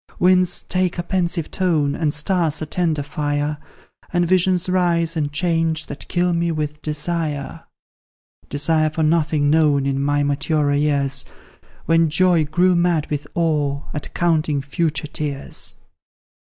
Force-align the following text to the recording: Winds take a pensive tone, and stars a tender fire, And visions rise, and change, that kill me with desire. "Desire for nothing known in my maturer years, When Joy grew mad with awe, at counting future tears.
Winds 0.17 0.63
take 0.63 0.97
a 0.97 1.03
pensive 1.03 1.51
tone, 1.51 1.93
and 1.95 2.11
stars 2.11 2.59
a 2.59 2.65
tender 2.65 3.03
fire, 3.03 3.59
And 4.11 4.27
visions 4.27 4.67
rise, 4.67 5.15
and 5.15 5.31
change, 5.31 5.85
that 5.85 6.07
kill 6.07 6.33
me 6.33 6.51
with 6.51 6.81
desire. 6.81 7.65
"Desire 8.49 8.89
for 8.89 9.03
nothing 9.03 9.51
known 9.51 9.85
in 9.85 10.01
my 10.01 10.23
maturer 10.23 10.73
years, 10.73 11.23
When 11.85 12.09
Joy 12.09 12.45
grew 12.45 12.75
mad 12.75 13.11
with 13.11 13.27
awe, 13.35 13.83
at 13.93 14.11
counting 14.15 14.63
future 14.63 15.05
tears. 15.05 15.75